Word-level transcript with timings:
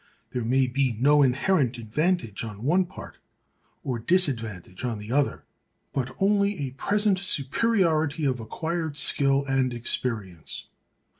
There 0.31 0.43
may 0.43 0.65
be 0.65 0.97
no 0.99 1.21
inherent 1.21 1.77
advantage 1.77 2.43
on 2.43 2.63
one 2.63 2.85
part, 2.87 3.19
or 3.83 3.99
disadvantage 3.99 4.83
on 4.83 4.97
the 4.97 5.11
other, 5.11 5.45
but 5.93 6.09
only 6.19 6.57
a 6.63 6.71
present 6.71 7.19
superiority 7.19 8.25
of 8.25 8.39
acquired 8.39 8.97
skill 8.97 9.45
and 9.45 9.71
experience. 9.71 10.69